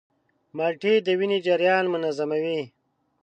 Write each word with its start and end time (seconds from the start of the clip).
مالټې 0.57 0.93
د 1.05 1.07
وینې 1.19 1.39
جریان 1.45 1.85
منظموي. 1.93 2.61